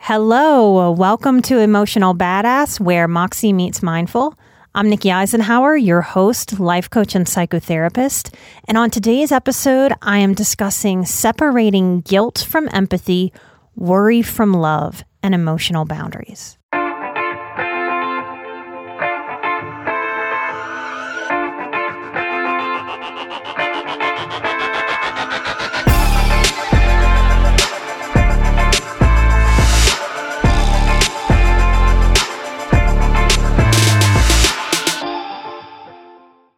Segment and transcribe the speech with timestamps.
[0.00, 4.36] Hello, welcome to Emotional Badass, where Moxie meets Mindful.
[4.74, 8.34] I'm Nikki Eisenhauer, your host, life coach, and psychotherapist.
[8.66, 13.32] And on today's episode, I am discussing separating guilt from empathy,
[13.76, 16.58] worry from love, and emotional boundaries.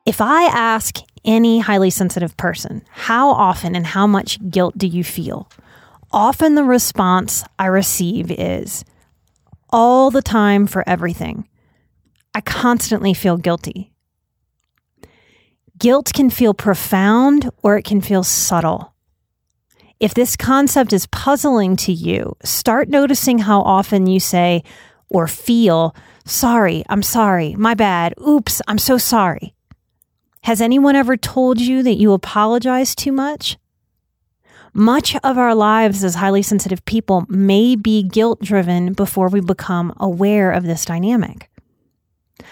[0.06, 5.02] If I ask any highly sensitive person, how often and how much guilt do you
[5.02, 5.50] feel?
[6.12, 8.84] Often the response I receive is
[9.70, 11.48] all the time for everything.
[12.32, 13.90] I constantly feel guilty.
[15.76, 18.94] Guilt can feel profound or it can feel subtle.
[19.98, 24.62] If this concept is puzzling to you, start noticing how often you say
[25.08, 29.55] or feel, sorry, I'm sorry, my bad, oops, I'm so sorry.
[30.46, 33.58] Has anyone ever told you that you apologize too much?
[34.72, 39.92] Much of our lives as highly sensitive people may be guilt driven before we become
[39.96, 41.50] aware of this dynamic.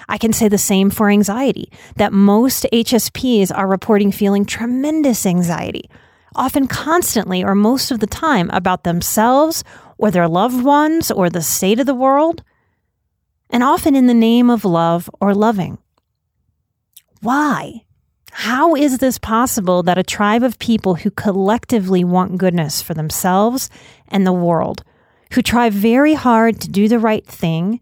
[0.09, 5.88] I can say the same for anxiety, that most HSPs are reporting feeling tremendous anxiety,
[6.34, 9.62] often constantly or most of the time about themselves
[9.99, 12.43] or their loved ones or the state of the world,
[13.50, 15.78] and often in the name of love or loving.
[17.25, 17.87] Why?
[18.33, 23.71] How is this possible that a tribe of people who collectively want goodness for themselves
[24.09, 24.85] and the world,
[25.33, 27.81] who try very hard to do the right thing,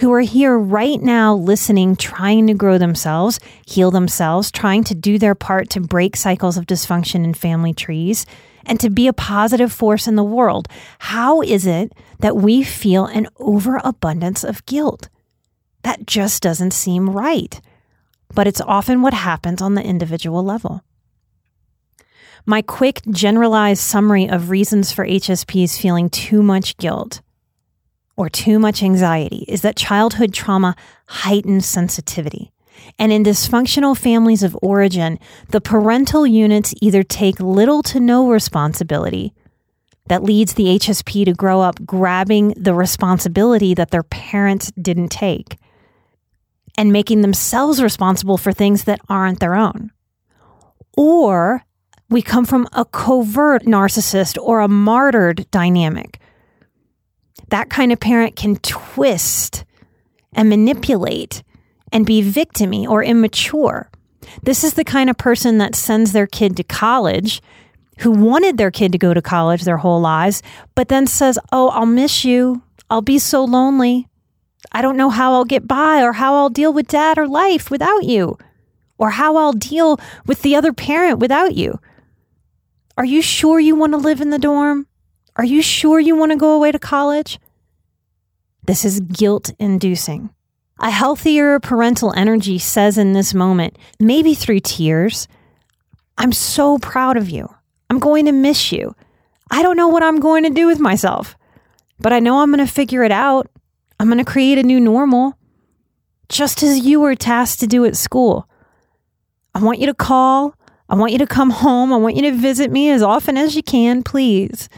[0.00, 3.38] who are here right now listening, trying to grow themselves,
[3.68, 8.26] heal themselves, trying to do their part to break cycles of dysfunction in family trees,
[8.66, 10.66] and to be a positive force in the world.
[10.98, 15.08] How is it that we feel an overabundance of guilt?
[15.84, 17.60] That just doesn't seem right
[18.34, 20.82] but it's often what happens on the individual level.
[22.44, 27.20] My quick generalized summary of reasons for HSPs feeling too much guilt
[28.16, 30.74] or too much anxiety is that childhood trauma
[31.06, 32.52] heightens sensitivity.
[32.98, 35.18] And in dysfunctional families of origin,
[35.50, 39.34] the parental units either take little to no responsibility
[40.06, 45.56] that leads the HSP to grow up grabbing the responsibility that their parents didn't take
[46.76, 49.90] and making themselves responsible for things that aren't their own.
[50.96, 51.64] Or
[52.08, 56.18] we come from a covert narcissist or a martyred dynamic.
[57.48, 59.64] That kind of parent can twist
[60.32, 61.42] and manipulate
[61.90, 63.90] and be victimy or immature.
[64.42, 67.42] This is the kind of person that sends their kid to college
[67.98, 70.42] who wanted their kid to go to college their whole lives,
[70.74, 72.62] but then says, Oh, I'll miss you.
[72.90, 74.08] I'll be so lonely.
[74.70, 77.70] I don't know how I'll get by or how I'll deal with dad or life
[77.70, 78.38] without you
[78.98, 81.80] or how I'll deal with the other parent without you.
[82.96, 84.86] Are you sure you want to live in the dorm?
[85.34, 87.40] Are you sure you want to go away to college?
[88.64, 90.30] This is guilt inducing.
[90.78, 95.26] A healthier parental energy says in this moment, maybe through tears,
[96.18, 97.52] I'm so proud of you.
[97.88, 98.94] I'm going to miss you.
[99.50, 101.36] I don't know what I'm going to do with myself,
[101.98, 103.50] but I know I'm going to figure it out.
[104.02, 105.38] I'm going to create a new normal,
[106.28, 108.48] just as you were tasked to do at school.
[109.54, 110.56] I want you to call.
[110.88, 111.92] I want you to come home.
[111.92, 114.68] I want you to visit me as often as you can, please.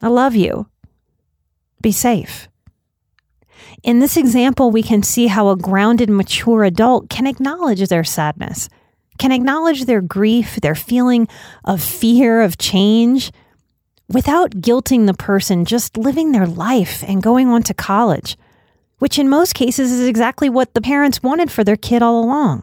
[0.00, 0.68] I love you.
[1.82, 2.48] Be safe.
[3.82, 8.68] In this example, we can see how a grounded, mature adult can acknowledge their sadness,
[9.18, 11.26] can acknowledge their grief, their feeling
[11.64, 13.32] of fear, of change,
[14.08, 18.36] without guilting the person just living their life and going on to college,
[18.98, 22.62] which in most cases is exactly what the parents wanted for their kid all along.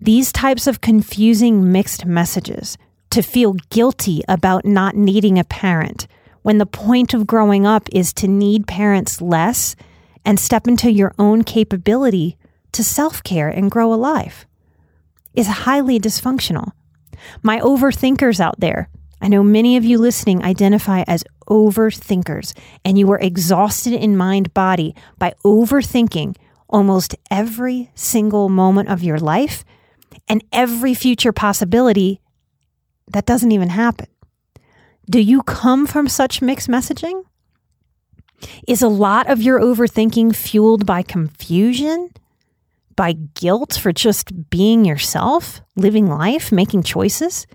[0.00, 2.76] These types of confusing mixed messages
[3.10, 6.06] to feel guilty about not needing a parent
[6.42, 9.74] when the point of growing up is to need parents less
[10.24, 12.36] and step into your own capability
[12.72, 14.46] to self care and grow a life
[15.34, 16.72] is highly dysfunctional.
[17.42, 18.88] My overthinkers out there,
[19.20, 24.54] I know many of you listening identify as overthinkers, and you are exhausted in mind
[24.54, 26.36] body by overthinking
[26.68, 29.64] almost every single moment of your life
[30.28, 32.20] and every future possibility
[33.08, 34.06] that doesn't even happen.
[35.08, 37.24] Do you come from such mixed messaging?
[38.66, 42.10] Is a lot of your overthinking fueled by confusion,
[42.96, 47.46] by guilt for just being yourself, living life, making choices?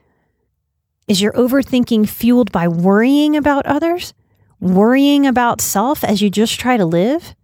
[1.07, 4.15] Is your overthinking fueled by worrying about others,
[4.59, 7.35] worrying about self as you just try to live?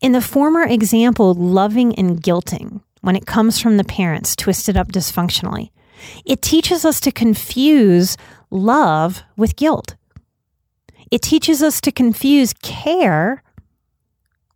[0.00, 4.92] In the former example, loving and guilting, when it comes from the parents twisted up
[4.92, 5.70] dysfunctionally,
[6.24, 8.16] it teaches us to confuse
[8.50, 9.96] love with guilt.
[11.10, 13.42] It teaches us to confuse care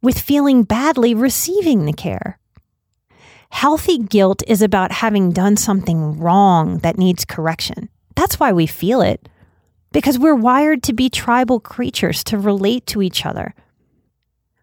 [0.02, 2.37] with feeling badly receiving the care.
[3.50, 7.88] Healthy guilt is about having done something wrong that needs correction.
[8.14, 9.28] That's why we feel it,
[9.92, 13.54] because we're wired to be tribal creatures to relate to each other.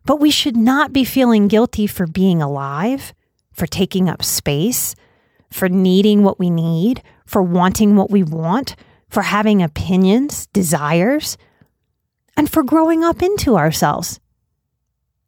[0.05, 3.13] But we should not be feeling guilty for being alive,
[3.51, 4.95] for taking up space,
[5.49, 8.75] for needing what we need, for wanting what we want,
[9.09, 11.37] for having opinions, desires,
[12.37, 14.19] and for growing up into ourselves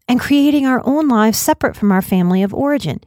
[0.07, 2.99] and creating our own lives separate from our family of origin,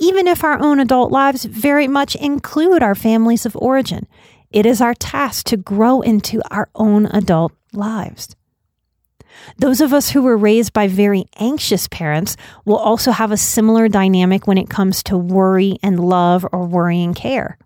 [0.00, 4.06] even if our own adult lives very much include our families of origin.
[4.50, 8.34] It is our task to grow into our own adult lives.
[9.58, 13.88] Those of us who were raised by very anxious parents will also have a similar
[13.88, 17.58] dynamic when it comes to worry and love or worrying care.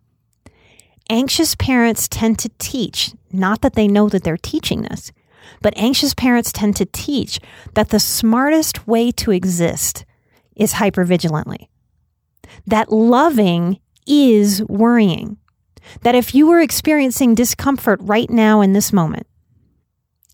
[1.11, 5.13] Anxious parents tend to teach, not that they know that they're teaching this,
[5.61, 7.41] but anxious parents tend to teach
[7.75, 10.05] that the smartest way to exist
[10.57, 11.69] is hypervigilantly.
[12.67, 15.37] That loving is worrying.
[16.03, 19.27] That if you are experiencing discomfort right now in this moment,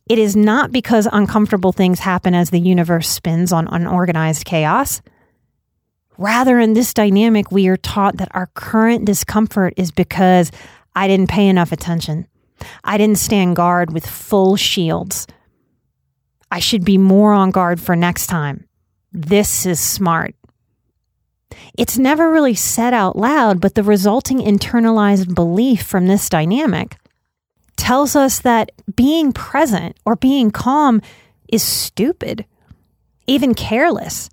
[0.09, 5.03] it is not because uncomfortable things happen as the universe spins on unorganized chaos.
[6.17, 10.51] Rather, in this dynamic, we are taught that our current discomfort is because
[10.97, 12.27] I didn't pay enough attention.
[12.83, 15.27] I didn't stand guard with full shields.
[16.51, 18.67] I should be more on guard for next time.
[19.13, 20.35] This is smart.
[21.77, 26.97] It's never really said out loud, but the resulting internalized belief from this dynamic
[27.77, 31.01] tells us that being present or being calm
[31.51, 32.45] is stupid,
[33.27, 34.29] even careless.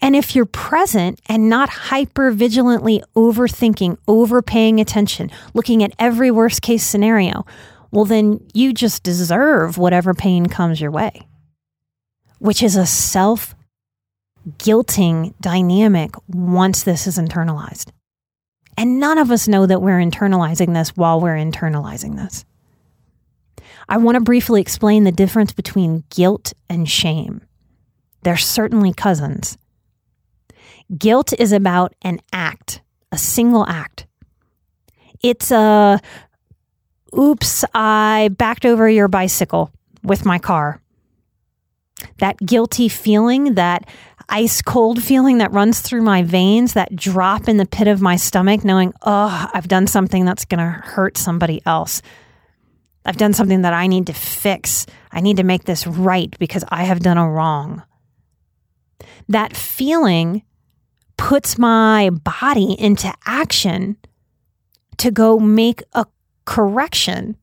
[0.00, 6.60] And if you're present and not hyper vigilantly overthinking, overpaying attention, looking at every worst
[6.60, 7.46] case scenario,
[7.90, 11.26] well, then you just deserve whatever pain comes your way,
[12.38, 13.54] which is a self
[14.58, 17.90] guilting dynamic once this is internalized.
[18.76, 22.44] And none of us know that we're internalizing this while we're internalizing this.
[23.88, 27.42] I want to briefly explain the difference between guilt and shame.
[28.22, 29.58] They're certainly cousins.
[30.96, 32.80] Guilt is about an act,
[33.12, 34.06] a single act.
[35.22, 36.00] It's a,
[37.16, 39.70] oops, I backed over your bicycle
[40.02, 40.80] with my car.
[42.18, 43.88] That guilty feeling, that
[44.28, 48.16] ice cold feeling that runs through my veins, that drop in the pit of my
[48.16, 52.02] stomach, knowing, oh, I've done something that's going to hurt somebody else.
[53.04, 54.86] I've done something that I need to fix.
[55.12, 57.82] I need to make this right because I have done a wrong.
[59.28, 60.42] That feeling
[61.16, 63.96] puts my body into action
[64.98, 66.06] to go make a
[66.44, 67.36] correction.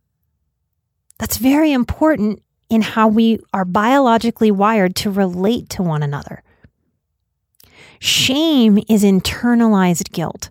[1.19, 6.41] That's very important in how we are biologically wired to relate to one another.
[8.03, 10.50] Shame is internalized guilt.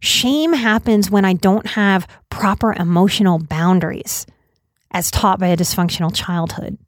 [0.00, 4.24] Shame happens when I don't have proper emotional boundaries,
[4.90, 6.78] as taught by a dysfunctional childhood.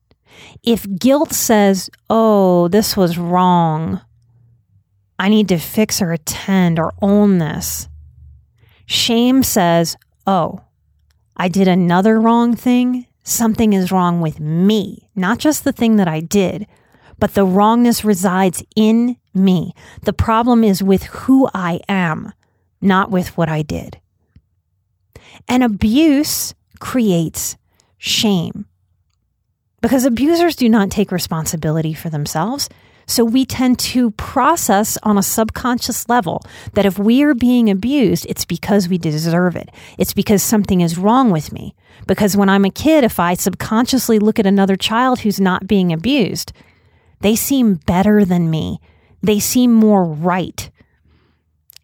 [0.63, 4.01] If guilt says, oh, this was wrong,
[5.19, 7.91] I need to fix or attend or own this.
[8.87, 10.63] Shame says, oh,
[11.37, 13.07] I did another wrong thing.
[13.23, 16.67] Something is wrong with me, not just the thing that I did,
[17.19, 19.75] but the wrongness resides in me.
[20.02, 22.33] The problem is with who I am,
[22.80, 23.99] not with what I did.
[25.49, 27.57] And abuse creates
[27.99, 28.66] shame
[29.80, 32.68] because abusers do not take responsibility for themselves.
[33.07, 36.42] So we tend to process on a subconscious level
[36.75, 39.71] that if we are being abused, it's because we deserve it.
[39.97, 41.75] It's because something is wrong with me.
[42.07, 45.90] Because when I'm a kid, if I subconsciously look at another child who's not being
[45.90, 46.52] abused,
[47.21, 48.78] they seem better than me.
[49.23, 50.71] They seem more right.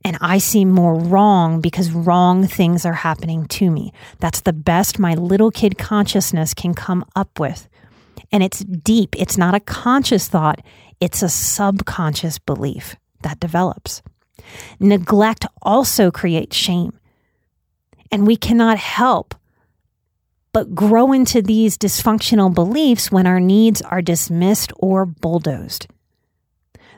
[0.05, 3.93] And I seem more wrong because wrong things are happening to me.
[4.21, 7.69] That's the best my little kid consciousness can come up with.
[8.31, 9.17] And it's deep.
[9.19, 10.61] It's not a conscious thought,
[11.01, 14.03] it's a subconscious belief that develops.
[14.79, 16.99] Neglect also creates shame.
[18.13, 19.35] And we cannot help
[20.53, 25.89] but grow into these dysfunctional beliefs when our needs are dismissed or bulldozed.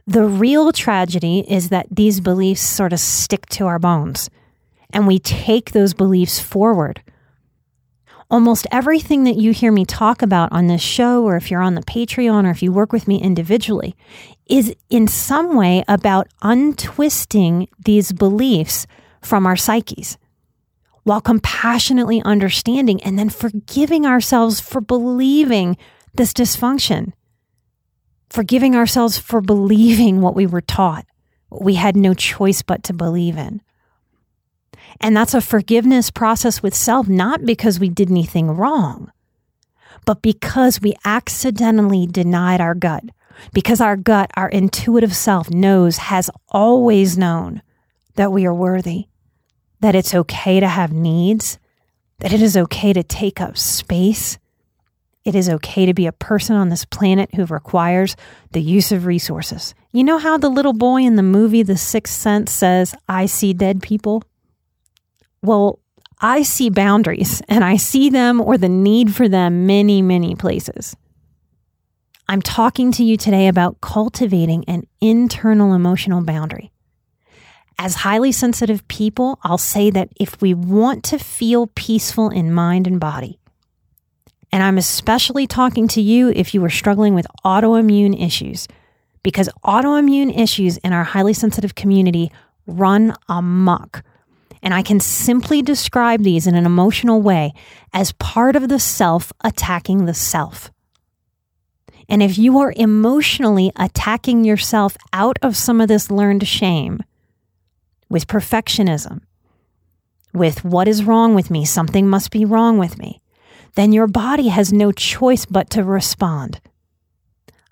[0.07, 4.31] The real tragedy is that these beliefs sort of stick to our bones
[4.91, 7.03] and we take those beliefs forward.
[8.31, 11.75] Almost everything that you hear me talk about on this show, or if you're on
[11.75, 13.95] the Patreon, or if you work with me individually,
[14.49, 18.87] is in some way about untwisting these beliefs
[19.23, 20.19] from our psyches
[21.05, 25.77] while compassionately understanding and then forgiving ourselves for believing
[26.15, 27.13] this dysfunction,
[28.29, 31.07] forgiving ourselves for believing what we were taught,
[31.49, 33.63] what we had no choice but to believe in.
[35.01, 39.13] And that's a forgiveness process with self, not because we did anything wrong,
[40.05, 43.05] but because we accidentally denied our gut.
[43.53, 47.61] Because our gut, our intuitive self knows, has always known
[48.15, 49.09] that we are worthy,
[49.81, 51.59] that it's okay to have needs,
[52.21, 54.39] that it is okay to take up space.
[55.27, 58.15] It is okay to be a person on this planet who requires
[58.53, 59.75] the use of resources.
[59.91, 63.53] You know how the little boy in the movie The Sixth Sense says, I see
[63.53, 64.23] dead people?
[65.43, 65.81] Well,
[66.21, 70.97] I see boundaries and I see them or the need for them many, many places.
[72.29, 76.71] I'm talking to you today about cultivating an internal emotional boundary.
[77.81, 82.87] As highly sensitive people, I'll say that if we want to feel peaceful in mind
[82.87, 83.41] and body,
[84.53, 88.69] and I'm especially talking to you if you are struggling with autoimmune issues,
[89.23, 92.31] because autoimmune issues in our highly sensitive community
[92.67, 94.03] run amok
[94.67, 97.53] and I can simply describe these in an emotional way
[97.93, 100.73] as part of the self attacking the self.
[102.09, 107.01] And if you are emotionally attacking yourself out of some of this learned shame
[108.09, 109.21] with perfectionism,
[110.35, 113.21] with what is wrong with me, something must be wrong with me,
[113.77, 116.61] then your body has no choice but to respond.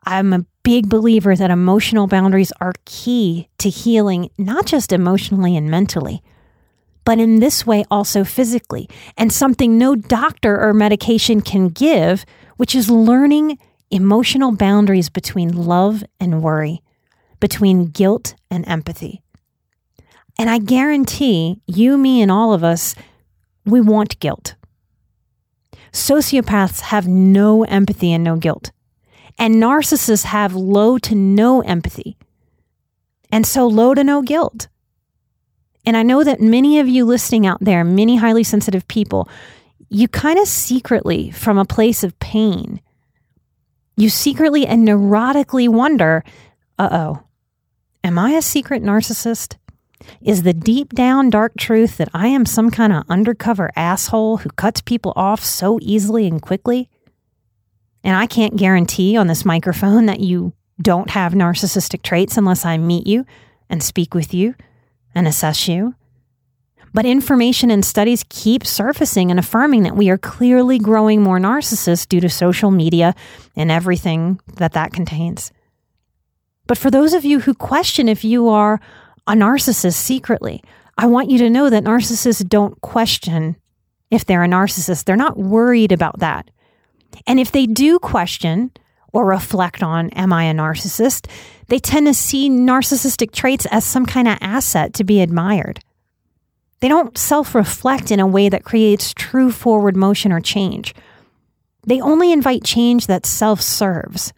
[0.04, 5.70] I'm a big believer that emotional boundaries are key to healing, not just emotionally and
[5.70, 6.22] mentally,
[7.04, 12.24] but in this way also physically, and something no doctor or medication can give,
[12.56, 13.58] which is learning
[13.90, 16.82] emotional boundaries between love and worry,
[17.40, 19.22] between guilt and empathy.
[20.38, 22.94] And I guarantee you, me, and all of us,
[23.64, 24.54] we want guilt.
[25.94, 28.72] Sociopaths have no empathy and no guilt.
[29.38, 32.16] And narcissists have low to no empathy.
[33.30, 34.66] And so low to no guilt.
[35.86, 39.28] And I know that many of you listening out there, many highly sensitive people,
[39.88, 42.80] you kind of secretly, from a place of pain,
[43.96, 46.24] you secretly and neurotically wonder
[46.76, 47.22] uh oh,
[48.02, 49.56] am I a secret narcissist?
[50.20, 54.50] Is the deep down dark truth that I am some kind of undercover asshole who
[54.50, 56.88] cuts people off so easily and quickly?
[58.02, 62.76] And I can't guarantee on this microphone that you don't have narcissistic traits unless I
[62.76, 63.24] meet you
[63.70, 64.54] and speak with you
[65.14, 65.94] and assess you.
[66.92, 72.06] But information and studies keep surfacing and affirming that we are clearly growing more narcissists
[72.06, 73.14] due to social media
[73.56, 75.50] and everything that that contains.
[76.66, 78.80] But for those of you who question if you are
[79.26, 80.62] a narcissist secretly,
[80.96, 83.56] I want you to know that narcissists don't question
[84.10, 85.04] if they're a narcissist.
[85.04, 86.50] They're not worried about that.
[87.26, 88.70] And if they do question
[89.12, 91.28] or reflect on, am I a narcissist?
[91.68, 95.80] they tend to see narcissistic traits as some kind of asset to be admired.
[96.80, 100.94] They don't self reflect in a way that creates true forward motion or change.
[101.86, 104.32] They only invite change that self serves.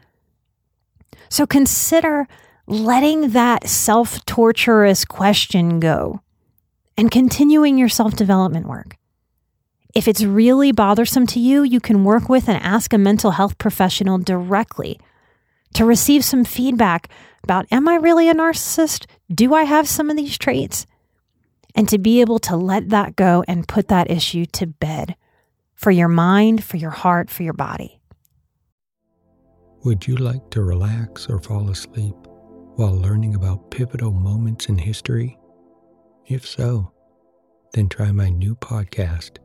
[1.28, 2.28] So consider
[2.66, 6.20] letting that self torturous question go
[6.96, 8.96] and continuing your self development work.
[9.94, 13.56] If it's really bothersome to you, you can work with and ask a mental health
[13.56, 15.00] professional directly
[15.74, 17.08] to receive some feedback
[17.42, 19.06] about Am I really a narcissist?
[19.32, 20.86] Do I have some of these traits?
[21.76, 25.14] and to be able to let that go and put that issue to bed
[25.74, 28.00] for your mind, for your heart, for your body.
[29.84, 32.16] Would you like to relax or fall asleep
[32.76, 35.38] while learning about pivotal moments in history?
[36.26, 36.92] If so,
[37.72, 39.38] then try my new podcast,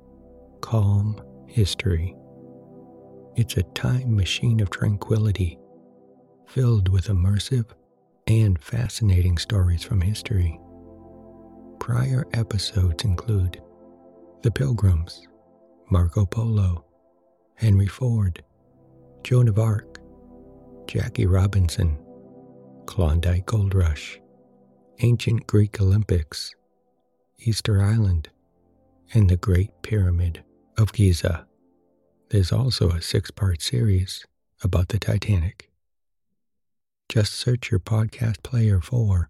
[0.60, 2.16] Calm History.
[3.36, 5.58] It's a time machine of tranquility
[6.46, 7.66] filled with immersive
[8.28, 10.60] and fascinating stories from history.
[11.80, 13.62] Prior episodes include
[14.44, 15.26] The Pilgrims,
[15.90, 16.86] Marco Polo,
[17.56, 18.44] Henry Ford,
[19.24, 20.00] Joan of Arc,
[20.88, 21.98] Jackie Robinson,
[22.86, 24.20] Klondike Gold Rush,
[25.00, 26.54] Ancient Greek Olympics,
[27.40, 28.30] Easter Island,
[29.14, 30.44] and the Great Pyramid
[30.78, 31.48] of Giza.
[32.30, 34.26] There's also a six part series
[34.64, 35.70] about the Titanic.
[37.10, 39.30] Just search your podcast player for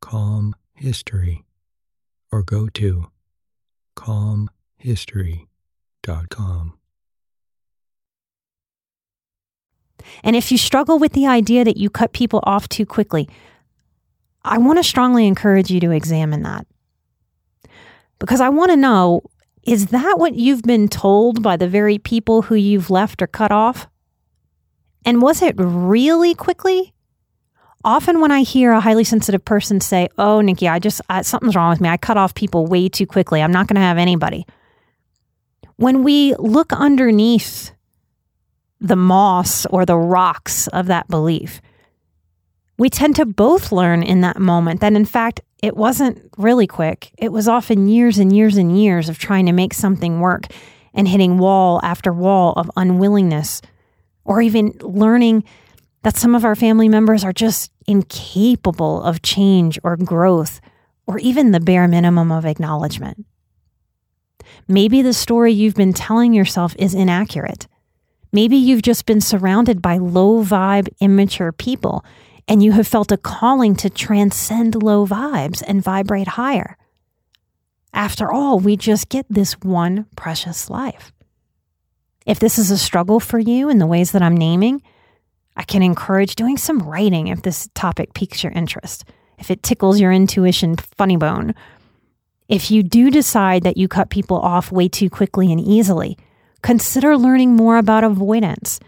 [0.00, 1.44] Calm History
[2.32, 3.10] or go to
[3.96, 6.78] calmhistory.com.
[10.22, 13.28] And if you struggle with the idea that you cut people off too quickly,
[14.44, 16.66] I want to strongly encourage you to examine that.
[18.18, 19.22] Because I want to know
[19.62, 23.52] is that what you've been told by the very people who you've left or cut
[23.52, 23.86] off?
[25.04, 26.94] And was it really quickly?
[27.84, 31.56] Often, when I hear a highly sensitive person say, Oh, Nikki, I just, I, something's
[31.56, 31.88] wrong with me.
[31.88, 33.42] I cut off people way too quickly.
[33.42, 34.46] I'm not going to have anybody.
[35.76, 37.72] When we look underneath
[38.82, 41.62] the moss or the rocks of that belief,
[42.76, 47.12] we tend to both learn in that moment that, in fact, it wasn't really quick.
[47.16, 50.46] It was often years and years and years of trying to make something work
[50.92, 53.62] and hitting wall after wall of unwillingness,
[54.24, 55.44] or even learning
[56.02, 60.60] that some of our family members are just incapable of change or growth
[61.06, 63.24] or even the bare minimum of acknowledgement.
[64.66, 67.68] Maybe the story you've been telling yourself is inaccurate.
[68.32, 72.04] Maybe you've just been surrounded by low vibe, immature people,
[72.48, 76.78] and you have felt a calling to transcend low vibes and vibrate higher.
[77.92, 81.12] After all, we just get this one precious life.
[82.24, 84.82] If this is a struggle for you in the ways that I'm naming,
[85.56, 89.04] I can encourage doing some writing if this topic piques your interest,
[89.38, 91.54] if it tickles your intuition funny bone.
[92.48, 96.16] If you do decide that you cut people off way too quickly and easily,
[96.62, 98.80] consider learning more about avoidance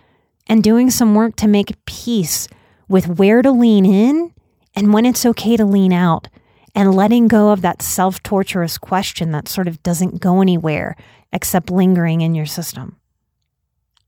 [0.46, 2.48] and doing some work to make peace
[2.88, 4.32] with where to lean in
[4.74, 6.28] and when it's okay to lean out
[6.74, 10.96] and letting go of that self torturous question that sort of doesn't go anywhere
[11.32, 12.96] except lingering in your system.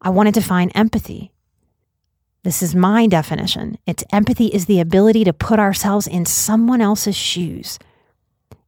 [0.00, 1.32] I want to define empathy
[2.46, 3.76] this is my definition.
[3.86, 7.76] It's empathy is the ability to put ourselves in someone else's shoes.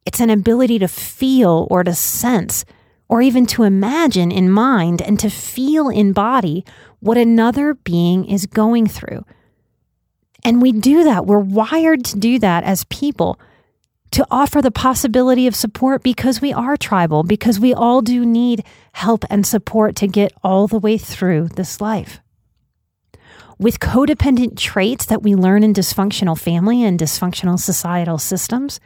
[0.04, 2.64] It's an ability to feel or to sense
[3.08, 6.64] or even to imagine in mind and to feel in body
[7.00, 9.24] what another being is going through.
[10.44, 11.26] And we do that.
[11.26, 13.40] We're wired to do that as people,
[14.12, 18.64] to offer the possibility of support because we are tribal, because we all do need
[18.92, 22.20] help and support to get all the way through this life
[23.58, 28.78] with codependent traits that we learn in dysfunctional family and dysfunctional societal systems,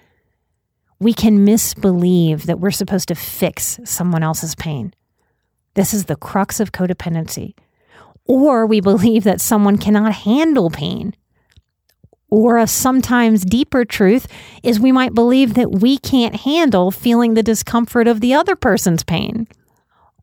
[1.03, 4.95] we can misbelieve that we're supposed to fix someone else's pain.
[5.75, 7.55] This is the crux of codependency.
[8.25, 11.15] Or we believe that someone cannot handle pain.
[12.31, 14.27] Or a sometimes deeper truth
[14.63, 19.03] is we might believe that we can't handle feeling the discomfort of the other person's
[19.03, 19.49] pain.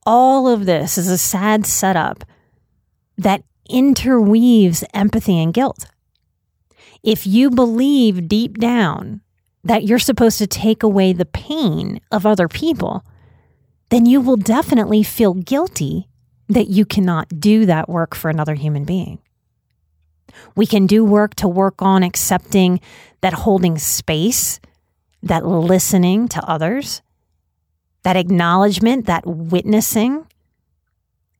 [0.05, 2.23] All of this is a sad setup
[3.17, 5.85] that interweaves empathy and guilt.
[7.03, 9.21] If you believe deep down
[9.63, 13.03] that you're supposed to take away the pain of other people,
[13.89, 16.07] then you will definitely feel guilty
[16.47, 19.19] that you cannot do that work for another human being.
[20.55, 22.79] We can do work to work on accepting
[23.21, 24.59] that holding space,
[25.21, 27.01] that listening to others,
[28.03, 30.25] that acknowledgement, that witnessing,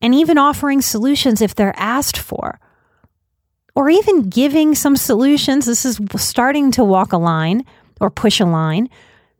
[0.01, 2.59] and even offering solutions if they're asked for,
[3.75, 5.65] or even giving some solutions.
[5.65, 7.65] This is starting to walk a line
[7.99, 8.89] or push a line,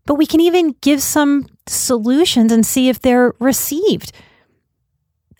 [0.06, 4.12] but we can even give some solutions and see if they're received.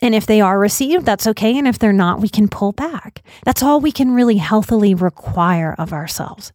[0.02, 1.58] And if they are received, that's okay.
[1.58, 3.22] And if they're not, we can pull back.
[3.44, 6.52] That's all we can really healthily require of ourselves.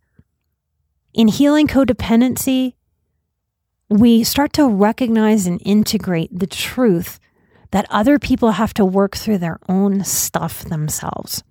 [1.13, 2.73] In healing codependency,
[3.89, 7.19] we start to recognize and integrate the truth
[7.71, 11.43] that other people have to work through their own stuff themselves.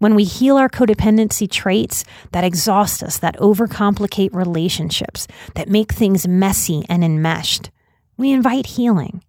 [0.00, 6.26] When we heal our codependency traits that exhaust us, that overcomplicate relationships, that make things
[6.26, 7.70] messy and enmeshed,
[8.16, 9.22] we invite healing.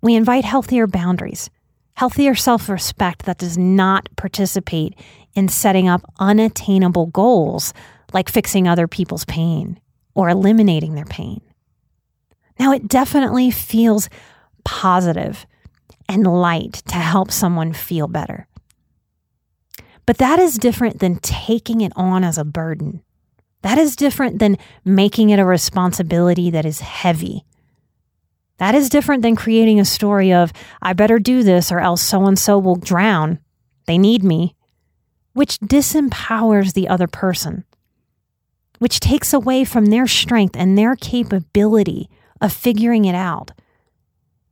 [0.00, 1.50] We invite healthier boundaries,
[1.94, 4.98] healthier self respect that does not participate
[5.34, 7.72] in setting up unattainable goals
[8.12, 9.78] like fixing other people's pain
[10.16, 11.40] or eliminating their pain.
[12.58, 14.08] Now, it definitely feels
[14.64, 15.46] positive
[16.08, 18.48] and light to help someone feel better.
[20.06, 23.02] But that is different than taking it on as a burden.
[23.62, 27.44] That is different than making it a responsibility that is heavy.
[28.58, 32.26] That is different than creating a story of, I better do this or else so
[32.26, 33.38] and so will drown.
[33.86, 34.54] They need me,
[35.32, 37.64] which disempowers the other person,
[38.78, 42.08] which takes away from their strength and their capability
[42.40, 43.52] of figuring it out.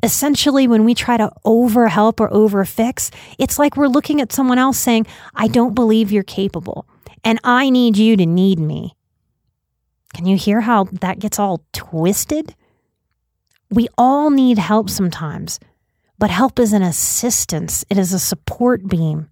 [0.03, 4.79] Essentially, when we try to overhelp or overfix, it's like we're looking at someone else
[4.79, 6.87] saying, I don't believe you're capable,
[7.23, 8.97] and I need you to need me.
[10.15, 12.55] Can you hear how that gets all twisted?
[13.71, 15.61] We all need help sometimes,
[16.19, 19.29] but help is an assistance, it is a support beam.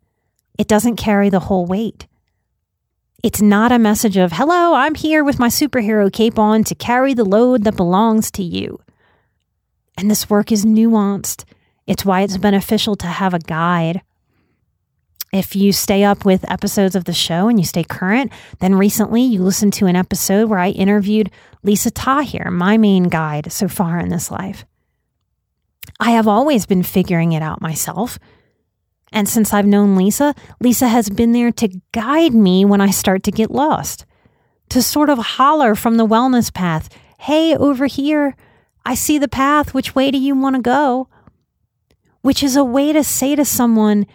[0.59, 2.07] It doesn't carry the whole weight.
[3.23, 7.15] It's not a message of, hello, I'm here with my superhero cape on to carry
[7.15, 8.81] the load that belongs to you.
[9.99, 11.45] And this work is nuanced.
[11.87, 14.01] It's why it's beneficial to have a guide.
[15.33, 19.23] If you stay up with episodes of the show and you stay current, then recently
[19.23, 21.33] you listened to an episode where I interviewed
[21.65, 24.65] Lisa Tahir, my main guide so far in this life.
[25.99, 28.21] I have always been figuring it out myself.
[29.11, 33.25] And since I've known Lisa, Lisa has been there to guide me when I start
[33.25, 34.07] to get lost,
[34.69, 38.37] to sort of holler from the wellness path, hey, over here,
[38.89, 39.75] I see the path.
[39.75, 41.09] Which way do you want to go?
[42.23, 44.07] Which is a way to say to someone,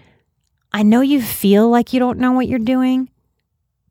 [0.71, 3.11] I know you feel like you don't know what you're doing,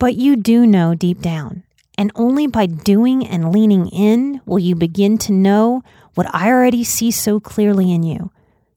[0.01, 1.63] but you do know deep down.
[1.97, 6.83] And only by doing and leaning in will you begin to know what I already
[6.83, 8.33] see so clearly in you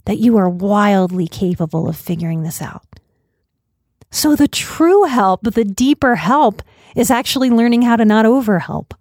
[0.05, 2.85] that you are wildly capable of figuring this out.
[4.11, 6.61] So, the true help, the deeper help,
[6.95, 8.91] is actually learning how to not overhelp.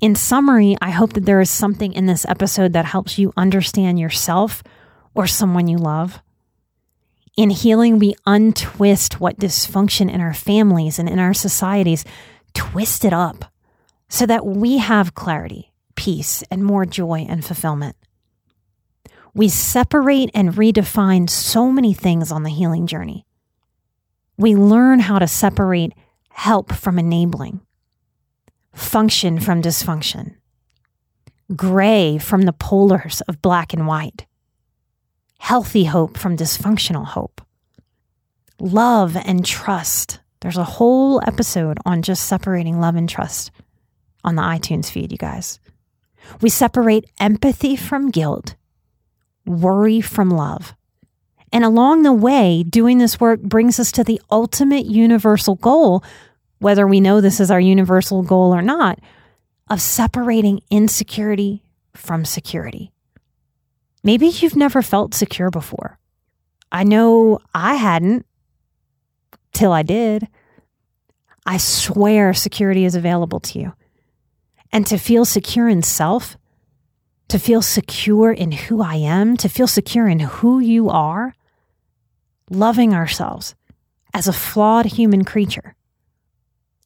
[0.00, 3.98] In summary, I hope that there is something in this episode that helps you understand
[3.98, 4.62] yourself
[5.14, 6.20] or someone you love.
[7.36, 12.04] In healing, we untwist what dysfunction in our families and in our societies,
[12.54, 13.44] twist it up
[14.08, 17.96] so that we have clarity, peace, and more joy and fulfillment.
[19.32, 23.26] We separate and redefine so many things on the healing journey.
[24.36, 25.92] We learn how to separate
[26.30, 27.60] help from enabling
[28.74, 30.34] function from dysfunction,
[31.56, 34.26] gray from the polars of black and white,
[35.38, 37.40] healthy hope from dysfunctional hope,
[38.60, 40.20] love and trust.
[40.40, 43.50] There's a whole episode on just separating love and trust
[44.24, 45.60] on the iTunes feed, you guys.
[46.40, 48.56] We separate empathy from guilt,
[49.46, 50.74] worry from love.
[51.52, 56.02] And along the way, doing this work brings us to the ultimate universal goal,
[56.64, 58.98] whether we know this is our universal goal or not,
[59.68, 62.90] of separating insecurity from security.
[64.02, 65.98] Maybe you've never felt secure before.
[66.72, 68.24] I know I hadn't
[69.52, 70.26] till I did.
[71.44, 73.74] I swear security is available to you.
[74.72, 76.38] And to feel secure in self,
[77.28, 81.34] to feel secure in who I am, to feel secure in who you are,
[82.48, 83.54] loving ourselves
[84.14, 85.76] as a flawed human creature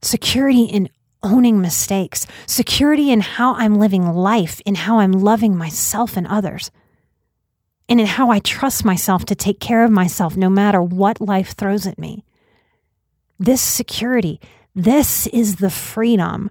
[0.03, 0.89] security in
[1.23, 6.71] owning mistakes, security in how I'm living life, in how I'm loving myself and others,
[7.89, 11.53] and in how I trust myself to take care of myself no matter what life
[11.53, 12.25] throws at me.
[13.39, 14.41] This security,
[14.75, 16.51] this is the freedom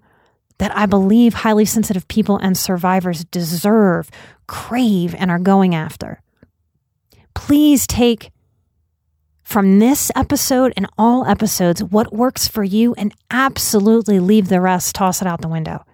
[0.58, 4.10] that I believe highly sensitive people and survivors deserve,
[4.48, 6.22] crave, and are going after.
[7.36, 8.32] Please take
[9.48, 14.94] from this episode and all episodes what works for you and absolutely leave the rest,
[14.94, 15.86] toss it out the window.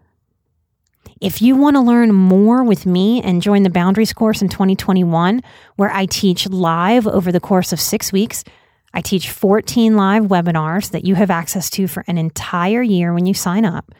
[1.21, 5.43] If you want to learn more with me and join the Boundaries course in 2021,
[5.75, 8.43] where I teach live over the course of six weeks,
[8.91, 13.27] I teach 14 live webinars that you have access to for an entire year when
[13.27, 13.93] you sign up,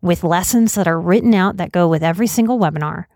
[0.00, 3.06] with lessons that are written out that go with every single webinar.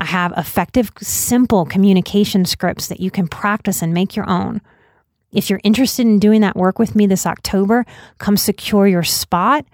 [0.00, 4.62] I have effective, simple communication scripts that you can practice and make your own.
[5.30, 7.84] If you're interested in doing that work with me this October,
[8.16, 9.66] come secure your spot.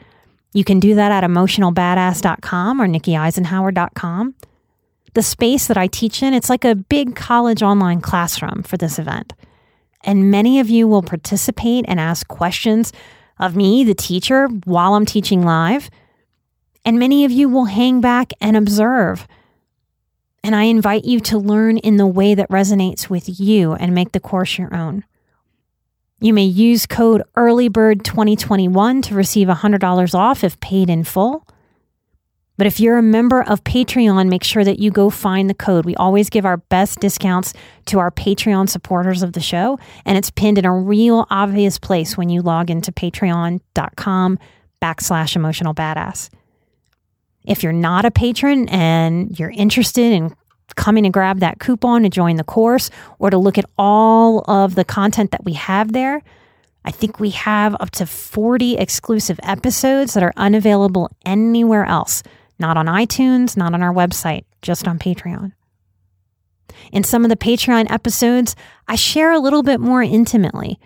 [0.53, 4.35] You can do that at emotionalbadass.com or nikkieisenhauer.com.
[5.15, 8.99] The space that I teach in, it's like a big college online classroom for this
[8.99, 9.33] event.
[10.03, 12.93] And many of you will participate and ask questions
[13.39, 15.89] of me, the teacher, while I'm teaching live.
[16.85, 19.29] And many of you will hang back and observe.
[20.43, 24.13] And I invite you to learn in the way that resonates with you and make
[24.13, 25.05] the course your own.
[26.21, 31.47] You may use code EARLYBIRD2021 to receive $100 off if paid in full.
[32.57, 35.85] But if you're a member of Patreon, make sure that you go find the code.
[35.85, 37.53] We always give our best discounts
[37.87, 42.17] to our Patreon supporters of the show, and it's pinned in a real obvious place
[42.17, 44.39] when you log into patreon.com
[44.81, 46.31] backslash emotional badass.
[47.47, 50.35] If you're not a patron and you're interested in
[50.75, 54.75] coming to grab that coupon to join the course or to look at all of
[54.75, 56.23] the content that we have there,
[56.85, 62.23] I think we have up to 40 exclusive episodes that are unavailable anywhere else,
[62.59, 65.53] not on iTunes, not on our website, just on Patreon.
[66.93, 68.55] In some of the Patreon episodes,
[68.87, 70.79] I share a little bit more intimately,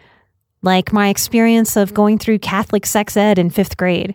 [0.62, 4.14] like my experience of going through Catholic sex ed in fifth grade,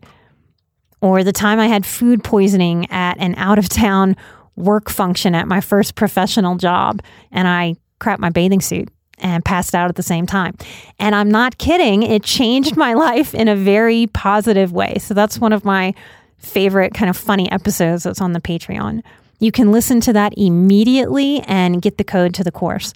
[1.06, 4.18] or the time I had food poisoning at an out of town
[4.56, 7.00] work function at my first professional job
[7.32, 8.90] and I crapped my bathing suit
[9.20, 10.58] and passed out at the same time.
[10.98, 14.96] And I'm not kidding, it changed my life in a very positive way.
[14.98, 15.94] So that's one of my
[16.40, 19.04] favorite kind of funny episodes that's on the Patreon.
[19.38, 22.96] You can listen to that immediately and get the code to the course.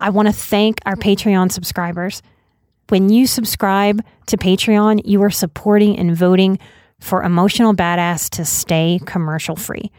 [0.00, 2.22] I want to thank our Patreon subscribers.
[2.88, 6.58] When you subscribe to Patreon, you are supporting and voting
[7.00, 9.90] for Emotional Badass to stay commercial free.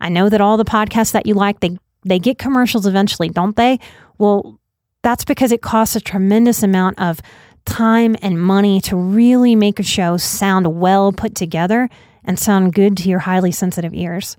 [0.00, 3.56] I know that all the podcasts that you like, they they get commercials eventually, don't
[3.56, 3.80] they?
[4.18, 4.58] Well,
[5.02, 7.20] that's because it costs a tremendous amount of
[7.64, 11.88] time and money to really make a show sound well put together
[12.24, 14.36] and sound good to your highly sensitive ears.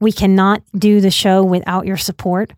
[0.00, 2.52] We cannot do the show without your support,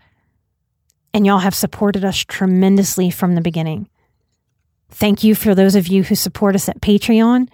[1.12, 3.88] and y'all have supported us tremendously from the beginning.
[4.90, 7.48] Thank you for those of you who support us at Patreon.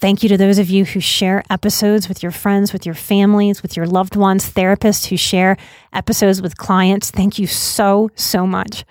[0.00, 3.62] Thank you to those of you who share episodes with your friends, with your families,
[3.62, 5.58] with your loved ones, therapists who share
[5.92, 7.10] episodes with clients.
[7.10, 8.86] Thank you so, so much.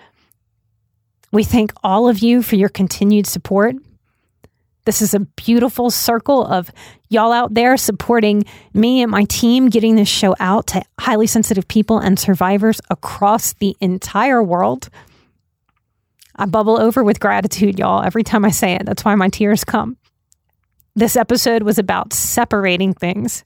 [1.32, 3.74] We thank all of you for your continued support.
[4.84, 6.70] This is a beautiful circle of
[7.08, 11.66] y'all out there supporting me and my team, getting this show out to highly sensitive
[11.66, 14.88] people and survivors across the entire world.
[16.36, 18.86] I bubble over with gratitude, y'all, every time I say it.
[18.86, 19.96] That's why my tears come.
[21.00, 23.42] This episode was about separating things.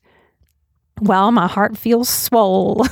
[1.01, 2.85] Well, my heart feels swole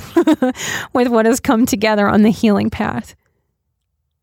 [0.92, 3.16] with what has come together on the healing path.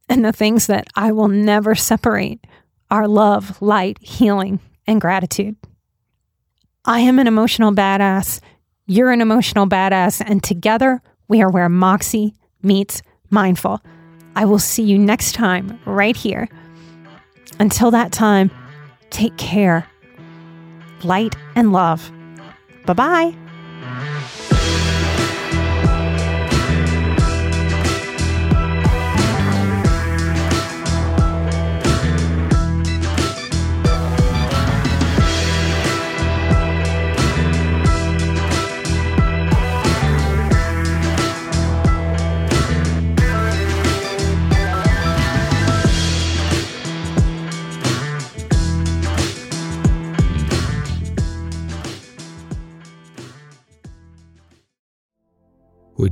[0.07, 2.47] And the things that I will never separate
[2.89, 5.57] are love, light, healing, and gratitude.
[6.85, 8.39] I am an emotional badass.
[8.85, 10.23] You're an emotional badass.
[10.25, 13.81] And together, we are where Moxie meets mindful.
[14.37, 16.47] I will see you next time right here.
[17.59, 18.51] Until that time,
[19.09, 19.85] take care
[21.03, 22.11] light, and love.
[22.85, 24.29] Bye bye.